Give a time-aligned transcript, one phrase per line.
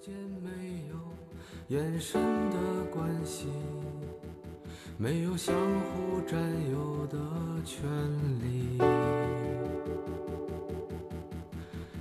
[0.00, 0.48] 间没
[0.90, 2.56] 有眼神的
[2.90, 3.48] 关系，
[4.96, 6.38] 没有相互占
[6.70, 7.18] 有的
[7.64, 7.82] 权
[8.40, 8.78] 利，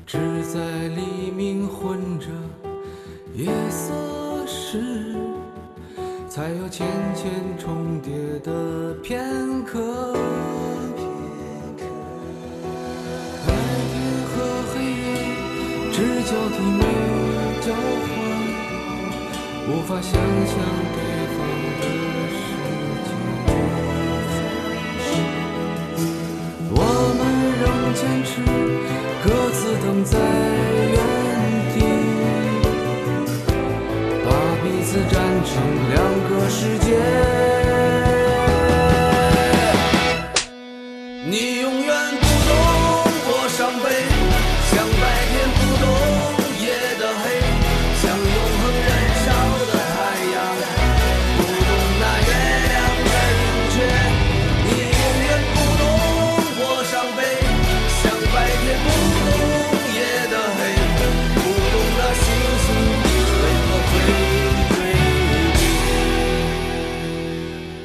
[0.05, 2.28] 只在黎明混着
[3.33, 5.16] 夜色时，
[6.29, 10.14] 才有浅浅重叠的片刻。
[13.45, 13.54] 白
[13.91, 13.95] 天
[14.27, 14.36] 和
[14.73, 15.05] 黑夜
[15.91, 16.57] 只交替，
[19.70, 20.96] 无法想象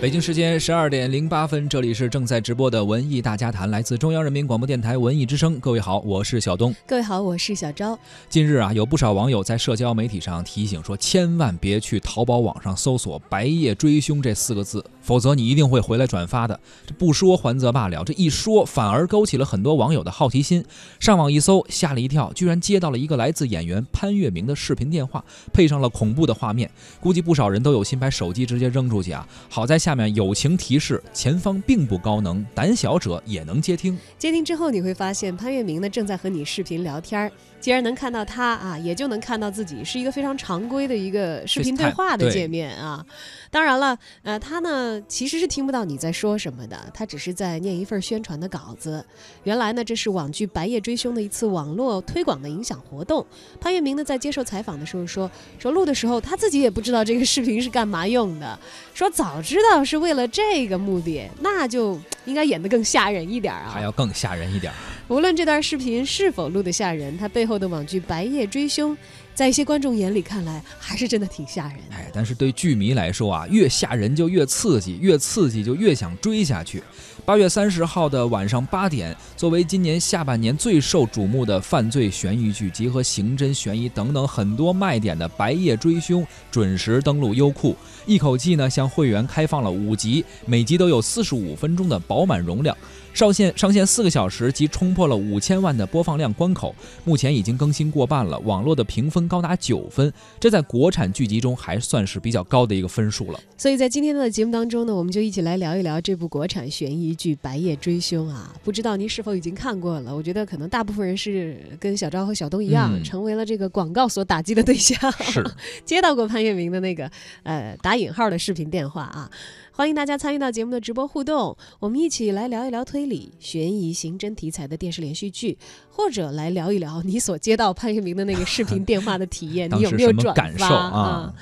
[0.02, 5.60] 北京时间十二点零八分，这里是正在直播的文艺大家谈，来自中央人民广播电台文艺之声。
[5.60, 6.74] 各位好，我是小东。
[6.84, 7.96] 各位好，我是小昭。
[8.28, 16.58] 近日啊，有不少网友在社交媒体上提醒说，千万别去淘宝网上搜索“白夜追凶”这四个字，否则你一定会回来转发的。
[16.86, 20.64] 这不说还则罢了，这一说反而勾起了很多网友的好奇心。
[20.98, 26.70] 上网一搜，吓了一跳，居然接到了一个来自演员潘粤明的视频电话，配上了恐怖的画面。
[27.00, 29.26] 估计不少人都有心把手机直接扔出去啊！
[29.48, 33.98] 好在下面友情提示，前方并不高能，胆小者也能接听。
[34.18, 37.30] 接听之后，你会发现潘粤明呢正在和你视频聊天儿。
[37.60, 43.06] 既然能看到他啊，也就能看到自己，是一个非常常规的一个视频对话的界面啊。
[43.52, 49.04] 当然了，呃，他呢其实是听不到你在说什么的，他只是在念一份宣传的稿子。
[49.44, 53.24] 原来呢，这是网剧《白夜追凶》的一次网络推广的影响活动。
[53.60, 58.58] 潘粤明呢在接受采访的时候说，说录的时候他自己也不知道这个视频是干嘛用的，
[58.94, 64.72] 说早知道是为了这个目的，那就应该演得更吓人一点啊，还要更吓人一点。
[65.12, 68.96] 无论这段视频是否录得吓人，它背后的网剧《白夜追凶》，
[69.34, 71.94] 在一些观众眼里看来，还是真的挺吓人的。
[71.94, 76.82] 哎，但是对剧迷来说啊，越吓人就越刺激，越刺激就越想追下去。
[77.26, 92.74] 八月三十号的晚上八点，作为今年下半年最受瞩目的犯罪悬疑剧，结合刑侦、悬疑等等很多卖点的《白夜追凶》准时登陆优酷，一口气呢向会员开放了五集，每集都有四十五分钟的饱满容量。
[93.14, 96.74] 上线上线四个小时即冲破了五千万的播放量关口，
[97.04, 103.40] 目前已经更新过半了，网络的评分高达九分，这在国产剧集中还算是比较高的一个分数了。
[103.56, 110.14] 所以在今天的节目当中呢，我们就一起来聊一聊这部国产悬疑剧《白夜追凶》啊，不知道您是否已经看过了？
[110.14, 115.44] 我觉得可能大部分人是跟小昭和小东一样，嗯、成为了这个广告所打击的对象，是
[115.84, 117.10] 接到过潘粤明的那个
[117.42, 119.30] 呃打引号的视频电话啊。
[119.74, 125.56] 欢迎大家参与到节目的直播互动，我们一起来聊一聊推理、悬疑、刑侦题材的电视连续剧，
[125.88, 131.34] 或者来聊一聊你所接到潘粤明的那个视频电话的体验，你有没有转发啊？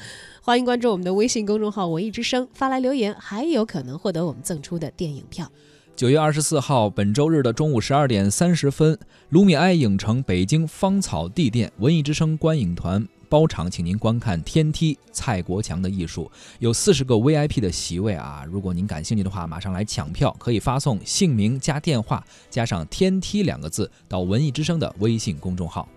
[0.42, 5.50] 欢迎关注我们的微信公众号“文艺之声”，发来留言，还有可能获得我们赠出的电影票。
[5.96, 8.96] 九月二十四号，本周日的中午十二点三十分，
[9.30, 13.06] 卢米埃影城北京芳草地店文艺之声观影团。
[13.30, 18.44] 包场，请您观看《天梯》蔡国强的艺术，有四十个 VIP 的席位啊！
[18.50, 25.88] 如果您感兴趣的话，马上来抢票，可以发送姓名加电话加上“天梯”两个字到文艺之声的微信公众号。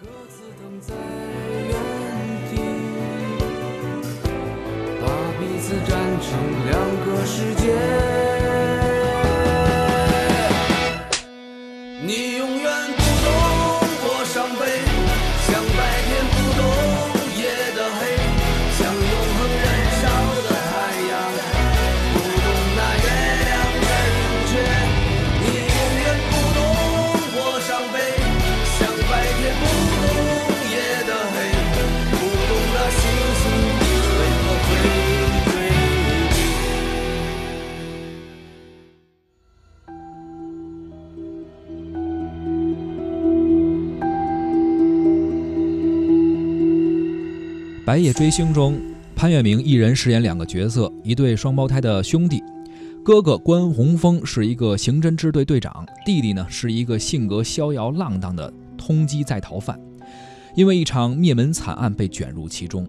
[0.00, 0.92] 各自等在
[1.68, 1.72] 原
[2.50, 2.56] 地，
[5.00, 5.06] 把
[5.38, 6.28] 彼此站成
[6.66, 6.74] 两
[7.06, 7.72] 个世界。
[12.04, 12.85] 你永远
[47.96, 48.78] 白夜追凶》中，
[49.14, 52.42] 潘粤明一人饰演两个角色，一对双胞胎的兄弟。
[53.02, 59.80] 哥哥关宏峰是一个刑侦支队队长，弟弟呢是一个性格逍遥浪荡的通缉在逃犯。
[60.54, 62.86] 因为一场灭门惨案被卷入其中。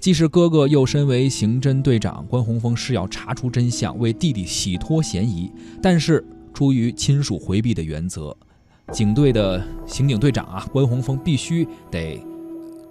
[0.00, 5.48] 既是哥哥，又身为刑侦队长，关宏峰是要查出真相，为弟弟洗脱嫌疑。
[5.80, 8.36] 但是出于亲属回避的原则，
[8.90, 12.20] 警队的刑警队长啊，关宏峰必须得。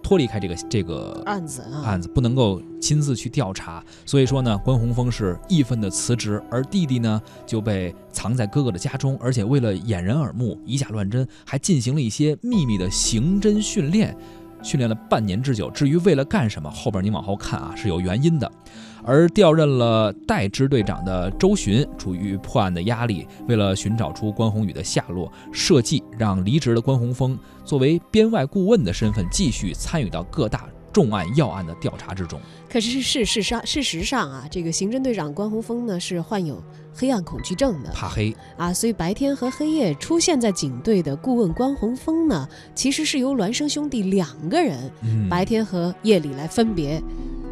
[0.04, 14.16] 脱离开这个这个案子啊，案子不能够亲自去调查，所以说呢，关宏峰是义愤的辞职，而弟弟呢就被藏在哥哥的家中，而且为了掩人耳目，以假乱真，还进行了一些秘密的刑侦训练，
[14.64, 15.70] 训练了半年之久。
[15.72, 18.52] 至于为了干什么，后边你往后看啊，是有原因的。
[19.04, 27.36] 而调任了代支队长的周巡，处于破案的压力，为了寻找出关宏宇的下落，设计让离职的关宏峰
[27.66, 32.40] 作为编外顾问的身份，继续参与到各大重案要案的调查之中。
[32.70, 36.64] 可是事实上，事实上啊，这个刑侦队长关宏峰呢是患有
[36.94, 44.92] 黑暗恐惧症的，怕黑啊，所以白天和黑夜出现在警队的顾问关宏峰呢，其实是由孪生兄弟两个人，
[45.28, 47.02] 白天和夜里来分别。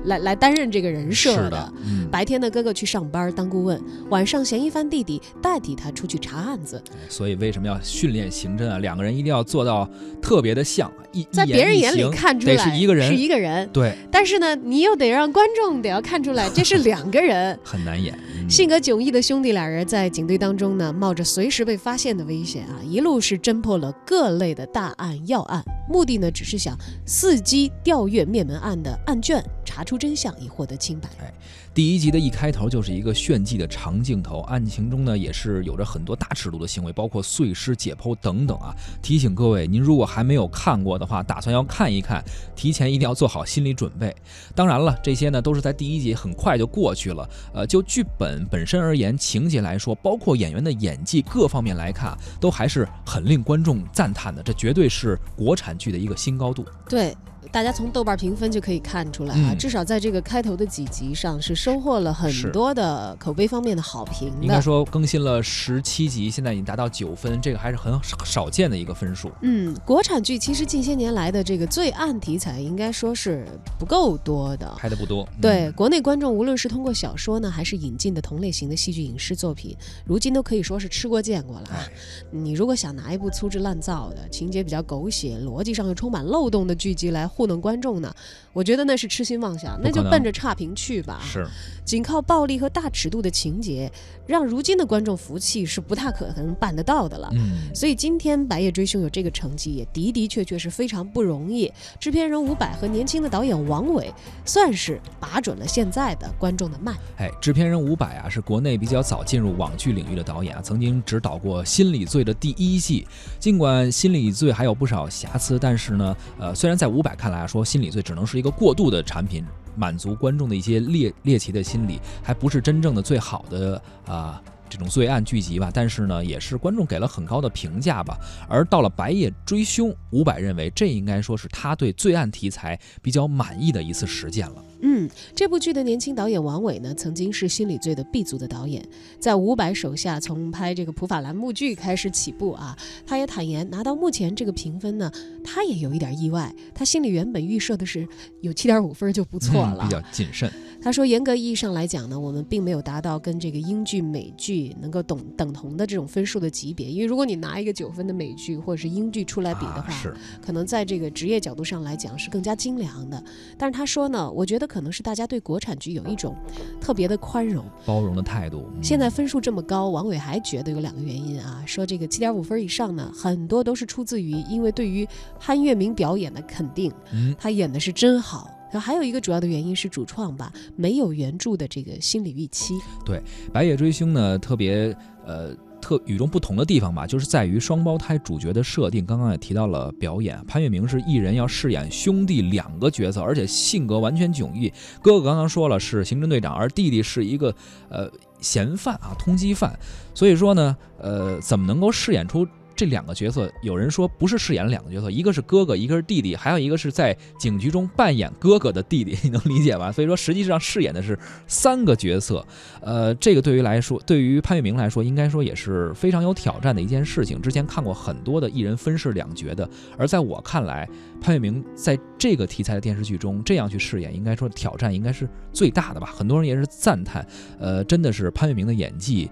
[0.05, 1.73] 来来担任这个人设的，
[2.11, 6.81] 白天的哥哥去上班当顾问，晚上嫌疑犯弟弟代替他出去查案子。
[7.07, 8.79] 所以为什么要训练刑侦啊？
[8.79, 9.89] 两个人一定要做到
[10.21, 13.67] 特别的像，一在别人眼里看出来是一个人，是一个人。
[13.73, 18.17] 对，但是呢，你又得让观众得要看出来这是两个人， 很难演。
[18.49, 26.75] 性格迥异的兄弟俩人在警队当中呢，冒着随时被发现的危险啊，一路是侦破了各类的大案要案，目的呢只是想
[27.05, 29.43] 伺机调阅灭门案的案卷。
[29.63, 31.07] 查出真相，以获得清白。
[31.21, 31.31] 哎，
[31.79, 38.75] 第一集的一开头就是一个炫技的长镜头，案情中呢也是有着很多大尺度的行为，包括碎尸、解剖等等啊。
[39.01, 42.21] 提醒各位，您如果还没有看过的话，打算要看一看，
[42.53, 44.13] 提前一定要做好心理准备。
[44.53, 47.29] 当然了，这些呢都是在第一集很快就过去了。
[47.53, 54.43] 呃，就剧本本身而言，情节来说，包括演员的演技各方面来看，都还是很令观众赞叹的。
[54.43, 56.65] 这绝对是国产剧的一个新高度。
[56.89, 57.15] 对。
[57.51, 64.31] 大家从豆瓣评分就可以看出来啊，至少在这个开头的几集上是收获了很多的口碑方面的好评。
[64.41, 69.31] 应该说更新了十七集，现在已经达到九分，这个还是很少见的一个分数。
[69.41, 73.47] 嗯，国产剧其实近些年来的这个罪案题材应该说是
[73.79, 75.27] 不够多的，拍的不多。
[75.41, 79.75] 对，国内观众无论是通过小说呢，还是引进的同类型的戏剧影视作品，
[80.05, 81.87] 如今都可以说是吃过见过了啊。
[82.31, 87.28] 你如果想拿一部粗制滥造的、情节比较狗血、逻辑上又充满漏洞的剧集来。
[87.29, 88.13] 糊弄观众呢？
[88.51, 91.21] 我觉得那是痴心妄想，那就奔着差评去吧。
[91.23, 91.47] 是，
[91.85, 93.89] 仅靠暴力和大尺度的情节，
[94.25, 97.29] 让如今的观众服气是不太可能办得到的了。
[97.33, 101.71] 嗯，所以今天《白夜追凶》有这个成绩，也的的确确是非常不容易。
[101.99, 104.11] 制片人伍佰和年轻的导演王伟，
[104.43, 106.93] 算是把准了现在的观众的脉。
[107.17, 113.07] 哎，制片人伍佰啊，是国内比较早进入网剧领域的导演啊，曾经指导过《心理罪》的第一季。
[113.39, 118.49] 尽管《心理罪》还有不少瑕疵，但是呢，呃，虽然在伍佰看来啊，说《心理罪》只能是一个。
[118.49, 119.43] 过渡的产品
[119.75, 125.71] 满足观众的一些猎猎奇的心理，还不是真正的最好的啊这种罪案剧集吧？
[125.73, 128.17] 但是呢，也是观众给了很高的评价吧。
[128.47, 134.63] 而到了《白夜追凶》，伍佰认为这应该说是他对罪案题材比较满意的一次实践了。
[134.81, 138.81] 嗯，这部剧的年轻导演王伟呢，曾经是《心理罪》的 B 组的导演，
[139.19, 142.77] 在伍佰手下从拍这个普法栏目剧开始起步啊。
[143.05, 145.11] 他也坦言，拿到目前这个评分呢，
[145.43, 146.53] 他也有一点意外。
[146.73, 148.07] 他心里原本预设的是
[148.41, 150.49] 有七点五分就不错了，比较谨慎。
[150.81, 156.89] 他说，严格意义上来讲呢，我们并没有达到跟这个英剧、美剧能够等等同的这种分数的级别。
[156.89, 159.93] 因为如果你拿一个九分的美剧或者是英剧出来比的话，
[160.41, 163.21] 可能在这个职业角度上来讲是更加精良的。
[163.57, 164.69] 但是他说呢，我觉得。
[164.69, 166.35] 可能是大家对国产剧有一种
[166.79, 168.67] 特别的宽容、包容的态度。
[168.83, 175.07] 现在分数这么高，王伟还觉得有两个原因啊，说这个七点五分以上呢，很多都是出自于因为对于
[175.39, 176.93] 潘粤明表演的肯定，
[177.35, 178.47] 他演的是真好。
[178.71, 182.73] 然后还有一个主要的原因是主创吧没有原著的这个心理预期。
[183.05, 183.17] 对
[183.51, 184.95] 《白夜追凶》呢，特别
[185.25, 185.55] 呃。
[185.81, 189.05] 特与众不同的地方吧，就是在于双胞胎主角的设定。
[189.05, 194.69] 刚刚也提到了表演，潘粤明是一人要饰演兄弟两个角色，而且性格完全迥异。
[195.01, 197.55] 哥哥刚刚说了是刑侦队长，而弟弟是一个
[197.87, 198.11] 呃
[198.41, 199.73] 嫌犯啊，通缉犯。
[200.13, 202.45] 所以说呢，呃，怎么能够饰演出？
[202.79, 209.91] 这两个角色，有人说不是饰演两个角色，一个是哥哥，一个是弟弟，还有一个是在警局中扮演哥哥的弟弟，你能理解吧？
[209.91, 212.47] 所以说，实际上饰演的是三个角色。
[212.79, 217.41] 呃，这个对于来说，对于潘粤明来说，应该说也是非常有挑战的一件事情。
[217.41, 220.87] 之前看过很多的艺人分饰两角的，而在我看来，
[221.19, 226.09] 潘粤明在这个题材的电视剧中这样去饰演，应该说挑战应该是最大的吧。
[226.15, 227.27] 很多人也是赞叹，
[227.59, 229.29] 呃，真的是潘粤明的演技。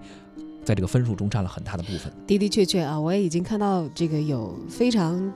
[0.68, 2.12] 在这个分数中占了很大的部分。
[2.26, 5.32] 的的确确啊，我也已经看到这个有非常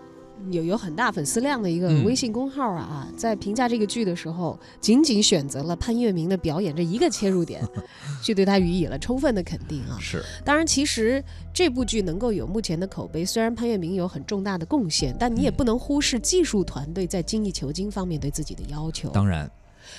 [0.50, 7.66] 有有很大粉丝量的一个嗯微信公号啊啊，在评价这个剧的时候，仅仅选择了潘粤明的表演这一个切入点，
[8.22, 9.96] 去对他予以了充分的肯定啊。
[9.98, 11.24] 是当然，其实
[11.54, 19.08] 这部剧能够有目前的口碑，虽然潘粤明有很重大的贡献，但你也嗯不能忽视技术团队在精益求精方面对自己的要求。
[19.08, 19.50] 当然，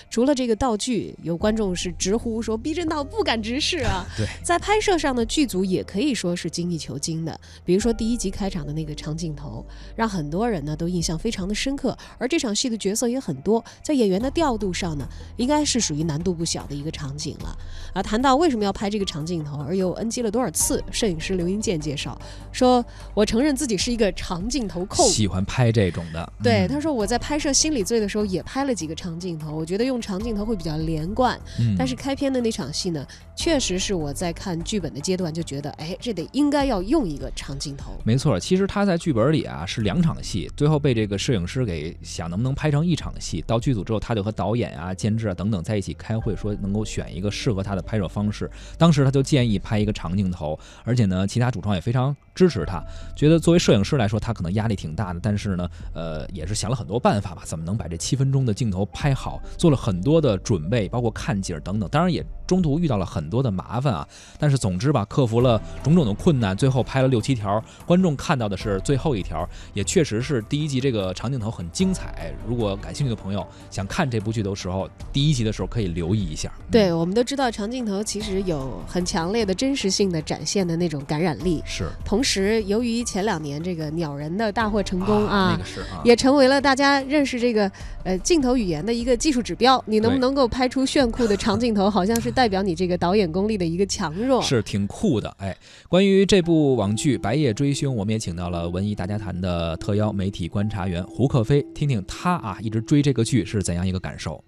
[0.10, 4.06] 除了这个道具，有观众是直呼说逼真到不敢直视啊。
[4.18, 7.40] 对，在拍摄上的剧组也可以说是精益求精的。
[7.66, 11.98] 比如说第一集开场的那个长镜头，让很多人呢都印象非常的深刻。
[12.18, 15.08] 而这场戏的角色也很多，在演员的调度上呢，
[15.38, 17.58] 应该是属于难度不小的一个场景了。
[17.94, 22.20] 啊，谈到为什么要拍这个长镜头，而又 NG 了多少次，摄影师刘英健介绍
[22.52, 22.84] 说
[23.14, 26.34] ：“我承认自己是一个长镜头控。”喜欢拍这种的。
[26.42, 31.40] 对，嗯他说我在拍摄《心理罪》的时候也拍了几个长镜头，我觉得用长镜头会比较连贯。
[31.60, 37.94] 嗯但是开篇的那场戏呢，确实是我在看剧本的阶段就觉得，哎，这得应该要用一个长镜头。
[38.04, 43.44] 没错，其实他在剧本里啊是两场戏，最后被这个摄影师给想能不能拍成一场戏。
[43.46, 48.50] 到剧组之后，他就和导演啊、监制啊等等在一起开会，说能够选一个适合他的拍摄方式。
[48.78, 52.84] 当时他就建议拍一个长镜头，而且呢，其他主创也非常支持他，
[53.16, 61.90] 觉得作为摄影师来说，他可能压力挺大的，但是呢，呃，也是想了很多办法吧，怎么能把这七分钟的镜头拍好，做了很多的准备，包括看景等等。
[61.90, 64.08] 当然也中途遇到了很多的麻烦啊，
[64.38, 72.34] 但是总之吧，克服了种种的困难，最后拍了六七条，观众看到的是最后一条，也确实是第一集这个长镜头很精彩。
[72.48, 76.52] 如果感兴趣的朋友想看这部剧的时候，第一集的时候可以留意一下。
[76.58, 81.62] 嗯对，我们都知道长镜头其实有很强烈的真实性的展现的那种感染力。
[81.66, 87.72] 是同时，由于前两年这个鸟人的大获成功啊，那个是啊，也成为了大家认识这个
[88.04, 89.82] 呃镜头语言的一个技术指标。
[89.86, 94.42] 你能不能够拍出炫酷的长镜头，好像是代表你这个导演功力的一个强弱。
[94.42, 95.30] 是挺酷的。
[95.40, 95.56] 哎，
[95.88, 104.32] 关于这部网剧《白夜追凶》，我们也请到了文艺大家谈的特邀媒体观察员胡克飞，听听他啊一直追这个剧是怎样一个感受。《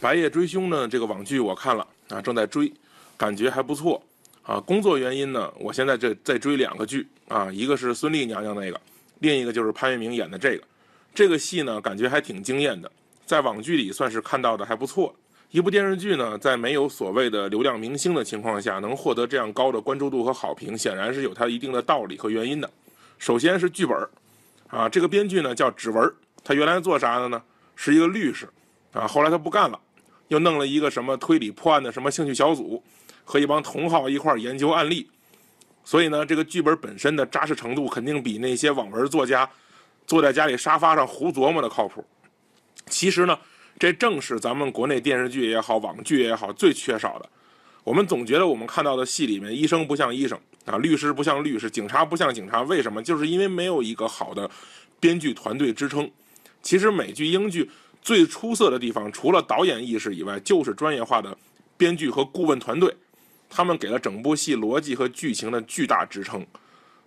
[0.00, 2.72] 白夜追凶》呢，这个网剧我看了啊，正在追，
[3.16, 4.02] 感觉还不错
[4.42, 4.60] 啊。
[4.60, 8.80] 工作原因呢，我现在这在追两个剧啊，一个是孙俪娘娘那个，
[9.20, 10.62] 另一个就是潘粤明演的这个。
[11.14, 12.90] 这个戏呢，感觉还挺惊艳的，
[13.24, 15.14] 在网剧里算是看到的还不错。
[15.50, 22.70] 一部电视剧呢，在没有所谓的流量明星的情况下，能获得这样高的关注度和好评，显然是有它一定的道理和原因的。
[23.18, 23.96] 首先是剧本
[24.68, 26.12] 啊，这个编剧呢叫指纹，
[26.44, 27.42] 他原来做啥的呢？
[27.74, 28.48] 是一个律师
[28.92, 29.78] 啊，后来他不干了。
[30.28, 32.82] 又弄了一个什么推理破案的什么兴趣小组，
[33.24, 35.08] 和一帮同好一块研究案例。
[35.84, 39.48] 所以呢，这个剧本本身的扎实程度肯定比那些网文作家
[40.04, 42.04] 坐在家里沙发上胡琢磨的靠谱。
[42.86, 43.38] 其实呢，
[43.78, 47.28] 这正是咱们国内电视剧也好，网剧也好最缺少的。
[47.84, 53.02] 我们总觉得我们看到的戏里面，医生不像医生啊，律师不像律师，警察不像警察，为什么？
[53.02, 54.50] 就是因为没有一个好的
[54.98, 56.10] 编剧团队支撑。
[56.62, 57.70] 其实美剧、英剧。
[58.02, 61.36] 最出色的地方，除了导演意识以外，就是专业化的
[61.76, 62.96] 编剧和顾问团队，
[63.50, 66.46] 他们给了整部戏逻辑和剧情的巨大支撑，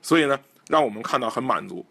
[0.02, 1.86] 所以呢，让我们看到很满足。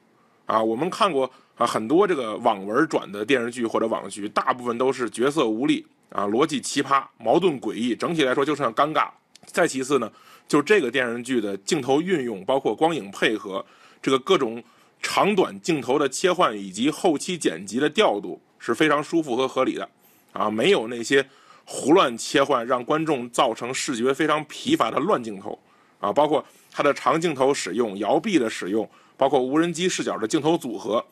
[0.48, 9.08] 啊，我们看过啊很多这个网文转的电视剧或者网剧，大部分都是角色无力啊，逻辑奇葩，矛盾诡异，整体来说就是很尴尬。
[9.44, 10.10] 再其次呢，
[10.48, 13.64] 就是这个电视剧的镜头运用，包括光影配合，
[14.00, 14.64] 这个各种
[15.02, 18.40] 长短镜头的切换以及后期剪辑的调度。
[18.60, 19.88] 是非常舒服和合理的，
[20.32, 21.24] 啊，没有那些
[21.64, 25.56] 胡乱切换，让观众造成视觉非常疲乏的乱镜头，
[26.00, 31.04] 啊，包括它的长镜头使用、摇臂的使用，包括无人机视角的镜头组合，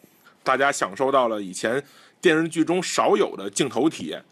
[0.43, 1.85] 大家享受到了以前
[2.23, 4.25] 电视剧中少有的镜头体验，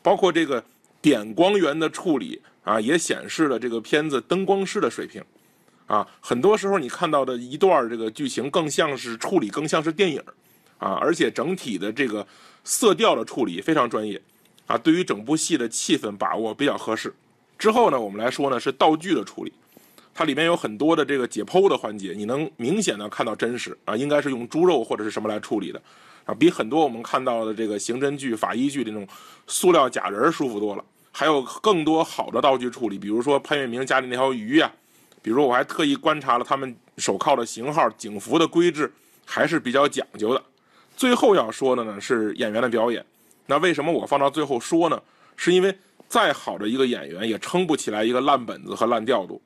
[0.00, 0.62] 包括这个
[1.02, 5.20] 点光源的处理，啊，也显示了这个片子灯光师的水平，
[5.88, 10.22] 啊，很多时候你看到的一段这个剧情更像是处理，更像是电影，
[10.78, 12.24] 啊，而且整体的这个。
[12.66, 14.18] 色调的处理非常专业，
[14.66, 17.14] 啊，对于整部戏的气氛把握比较合适。
[17.58, 19.52] 之后呢，我们来说呢是道具的处理，
[20.14, 25.82] 它里面有很多的这个解剖的环节，你能明显的看到真实啊，应该是用猪肉或者是什么来处理的，
[26.24, 29.06] 啊，比很多我们看到的这个刑侦剧、法医剧那种
[29.48, 30.84] 塑料假人舒服多了。
[31.10, 34.72] 还有更多好的道具处理，比如说潘粤明家里那条鱼呀、
[35.20, 38.92] 比如我还特意观察了他们手铐的型号、警服的规制，
[39.24, 40.42] 还是比较讲究的。
[40.96, 43.04] 最后要说的呢是演员的表演，
[43.46, 45.00] 那为什么我放到最后说呢？
[45.36, 45.76] 是因为
[46.08, 49.42] 再好的一个演员也撑不起来一个烂本子和烂调度，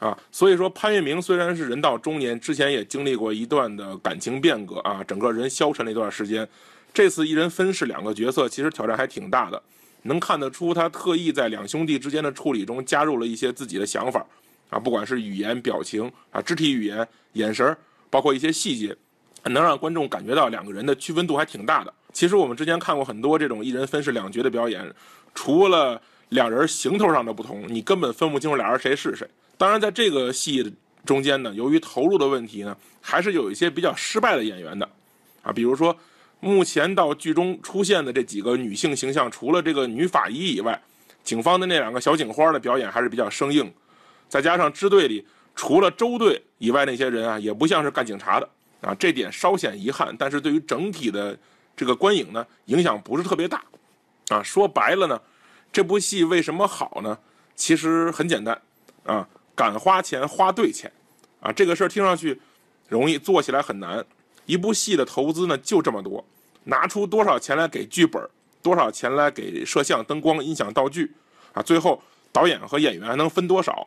[0.00, 6.48] 啊，所以说潘粤明虽然是人到中年，之前也经历过一段的感情变革啊，整个人消沉了一段时间，
[6.92, 9.62] 这次一人分饰两个角色，其实挑战还挺大的，
[10.02, 14.26] 能看得出他特意在两兄弟之间的处理中加入了一些自己的想法，
[14.70, 17.76] 啊，不管是语言、表情啊、肢体语言、眼神，
[18.08, 18.96] 包括一些细节。
[19.44, 21.90] 能让观众感觉到两个人的区分度还挺大的。
[22.12, 24.84] 其实我们之前看过很多这种一人分饰两角的表演，
[25.34, 29.26] 除了两人行头上的不同，你根本分不清楚俩人谁是谁。
[29.60, 30.74] 当然，在这个戏
[31.04, 34.88] 中间呢，由于投入的问题呢，还是有一些比较失败的演员的，
[35.42, 35.94] 啊，比如说
[36.40, 40.82] 目前到剧中出现的这几个女性形象，除了这个女法医以外，
[41.22, 43.70] 警方的那两个小警花的表演还是比较生硬，
[44.30, 48.48] 再加上支队里除了周队以外那些人啊，也不像是干警察的
[48.80, 50.16] 啊，这点稍显遗憾。
[50.18, 51.38] 但是对于整体的
[51.76, 53.62] 这个观影呢，影响不是特别大，
[54.30, 55.20] 啊，说白了呢，
[55.70, 57.18] 这部戏为什么好呢？
[57.54, 58.58] 其实很简单，
[59.04, 59.28] 啊，
[59.60, 60.90] 敢花钱花对钱，
[61.38, 62.40] 啊，这个事儿听上去
[62.88, 64.02] 容易，做起来很难。
[64.46, 66.24] 一部戏的投资呢就这么多，
[66.64, 68.26] 拿出多少钱来给剧本，
[68.62, 71.12] 多少钱来给摄像、灯光、音响、道具，
[71.52, 72.02] 啊，最后
[72.32, 73.86] 导演和演员还能分多少？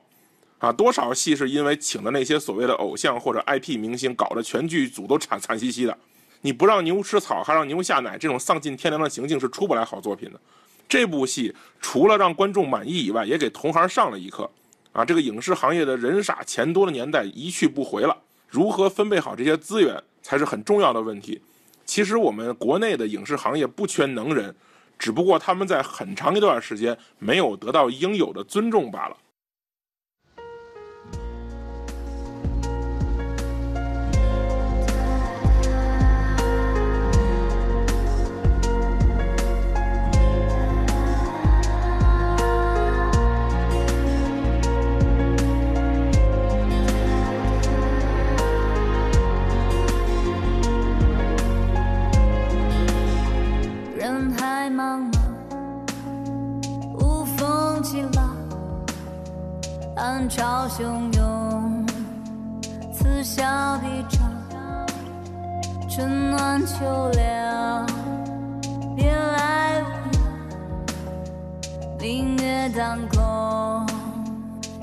[0.60, 5.98] 啊，多少戏是因为请的那些所谓的偶像或者 IP 明星，搞得全剧组都惨惨兮兮的。
[6.42, 10.39] 你不让牛吃草，还让牛下奶，这种丧尽天良的行径是出不来好作品的。
[10.88, 14.48] 这部戏除了让观众满意以外，也给同行上了一课。
[14.94, 18.16] 啊，这个影视行业的人傻钱多的年代一去不回了，
[18.48, 21.42] 如何分配好这些资源才是很重要的问题。
[21.84, 24.56] 其实我们国内的影视行业不缺能人，
[24.98, 29.18] 只不过他们在很长一段时间没有得到应有的尊重罢了。
[60.84, 61.86] 汹涌，
[62.94, 63.42] 此消
[63.78, 64.30] 彼长，
[65.90, 67.88] 春暖秋凉，
[68.94, 70.22] 别来无恙。
[72.02, 73.88] 明月当空，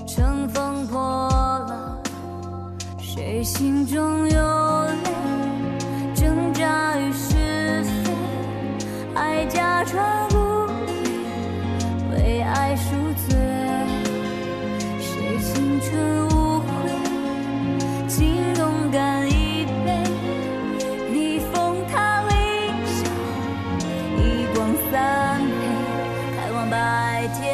[0.09, 1.29] 乘风破
[1.69, 1.99] 浪，
[2.99, 4.95] 谁心中有泪，
[6.15, 8.11] 挣扎于是非，
[9.15, 10.30] 爱假装
[27.21, 27.50] 欢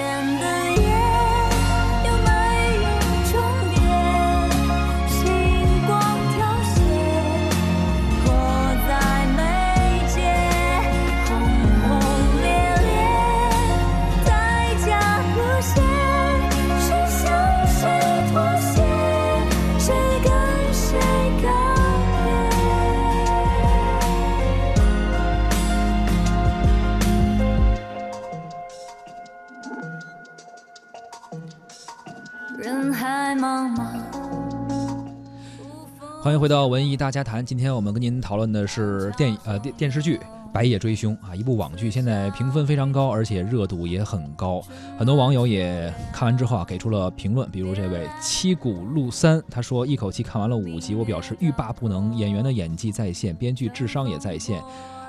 [36.47, 37.45] 回到文艺大家谈。
[37.45, 40.17] 今天我们跟您讨论的是电影呃电电视剧
[40.53, 44.63] 《白夜追凶》啊，一部网剧，现在评分非常高，而且热度也很高。
[44.97, 47.51] 很多网友也看完之后啊，给出了评论。
[47.51, 52.17] 比如这位七谷陆三，他说一口气看完了五集，我表示欲罢不能。
[52.17, 54.63] 演员的演技在线，编剧智商也在线。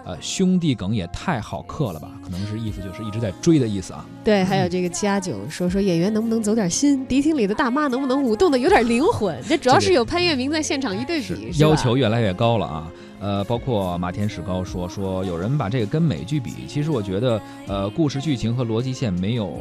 [0.07, 2.13] 呃，兄弟梗也太好嗑了吧？
[2.23, 4.05] 可能是意思就是一直在追的意思啊。
[4.23, 7.05] 对，还有这个七阿九说说演员能不能走点心？
[7.07, 9.37] 迪厅里的大妈能不能舞动的有点灵魂？
[9.49, 12.89] 这主要是有潘粤明在现场一对比，要求越来越高了啊。
[13.19, 19.51] 呃，包括马天史高说说有人把这个跟美剧比，其实我觉得呃，故事剧情和逻辑线没有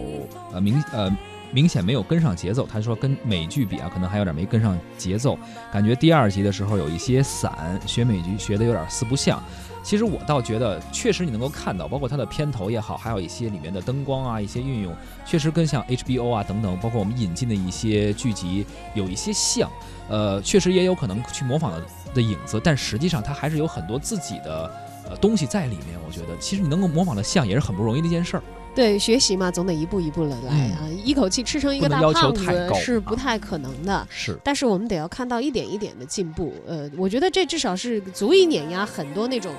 [0.52, 1.10] 呃明呃
[1.52, 2.66] 明显没有跟上节奏。
[2.66, 5.38] 他说跟美剧比啊，可能还有点没跟上节奏，
[5.72, 9.42] 感觉第二集的时候有一些散，学美剧学的有点四不像。
[9.82, 14.92] 其实我倒觉得，确实你能够看到，包括它的片头也好，还有一些里面的灯光啊，一些运用，
[15.24, 19.70] 确实跟像 HBO 啊等等，包括我们引进的一些剧集有一些像。
[20.08, 24.72] 呃，确实也有可能去模仿的的影子，但实际上它还是有很多自己的
[25.08, 25.96] 呃东西在里面。
[26.04, 28.42] 我觉得，其实你能够模仿的像，也是很不容易的一件事儿。
[28.76, 34.06] 对，学习嘛，总得一步一步的来啊，一口气吃成一个大胖子是不太可能的。
[34.10, 36.52] 是，但是我们得要看到一点一点的进步。
[36.66, 39.50] 呃，我觉得这至少是足以碾压很多那种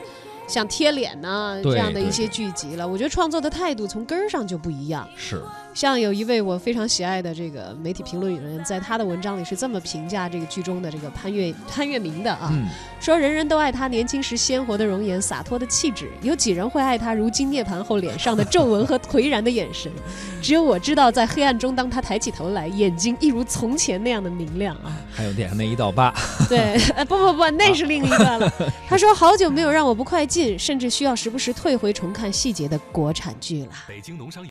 [0.47, 2.87] 像贴脸呐这样的一些剧集了。
[2.87, 5.07] 我觉得创作的态度从根儿上就不一样。
[5.17, 5.41] 是。
[5.77, 12.65] 像有一位我非常喜爱的这个媒体评论员，在他的文章里是这么评价这个剧中的这个潘粤潘粤明的啊，嗯，
[12.99, 19.91] 说人人都爱他年轻时鲜活的容颜、洒脱的气质，有几人会爱他如今涅槃后脸上的皱纹和颓然的眼神？
[20.41, 24.97] 只有我知道，在黑暗中，当他抬起头来，眼睛一如从前那样的明亮啊！
[25.13, 26.11] 还有脸上那一道疤，
[26.49, 28.51] 对， 呃，不不不，那是另一段了。
[28.87, 33.69] 他说好久没有让我不快进，甚至需要时不时退回重看细节的国产剧了。
[33.87, 34.43] 北京农商。